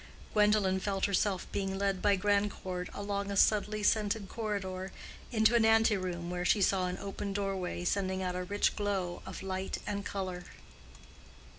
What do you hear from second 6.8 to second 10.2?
an open doorway sending out a rich glow of light and